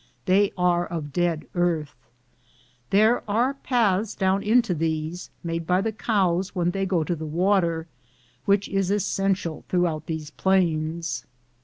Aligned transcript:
They 0.25 0.51
are 0.57 0.87
of 0.87 1.13
dead 1.13 1.45
earth. 1.53 1.95
There 2.89 3.21
are 3.29 3.53
paths 3.53 4.15
down 4.15 4.41
into 4.41 4.73
these, 4.73 5.29
made 5.43 5.67
by 5.67 5.81
the 5.81 5.91
cows 5.91 6.55
when 6.55 6.71
they 6.71 6.87
go 6.87 7.03
to 7.03 7.15
the 7.15 7.27
water, 7.27 7.85
which 8.45 8.67
is 8.67 8.89
essential 8.89 9.63
throughout 9.69 10.07
these 10.07 10.31
plains. 10.31 11.23